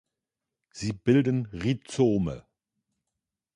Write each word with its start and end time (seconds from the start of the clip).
Sie 0.71 0.93
bilden 0.93 1.45
Rhizome. 1.53 2.43